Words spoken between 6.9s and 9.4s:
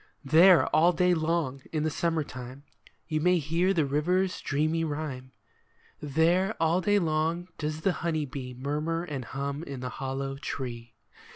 long does the honey bee Murmur and